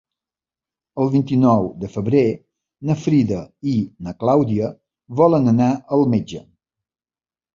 El 1.01 1.09
vint-i-nou 1.15 1.65
de 1.81 1.89
febrer 1.95 2.23
na 2.91 2.95
Frida 3.03 3.41
i 3.73 3.75
na 4.07 4.13
Clàudia 4.23 4.69
volen 5.21 5.53
anar 5.55 5.69
al 5.99 6.07
metge. 6.17 6.43